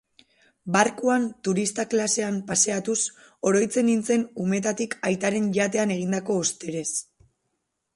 Barkuan, 0.75 1.27
turista 1.47 1.85
klasean 1.91 2.41
paseatuz, 2.49 2.97
oroitzen 3.53 3.89
nintzen 3.93 4.27
umetatik 4.49 5.01
aitaren 5.13 5.55
yatean 5.63 5.99
egindako 6.01 6.45
osterez. 6.47 6.89